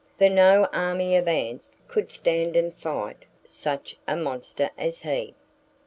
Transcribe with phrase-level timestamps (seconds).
[0.17, 5.35] For no army of ants could stand and fight such a monster as he.